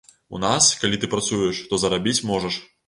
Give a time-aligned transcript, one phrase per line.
[0.37, 2.63] У нас, калі ты працуеш, то зарабіць можаш.